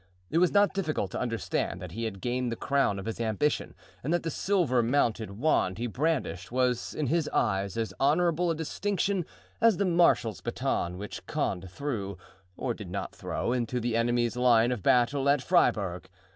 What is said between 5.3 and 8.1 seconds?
wand he brandished was in his eyes as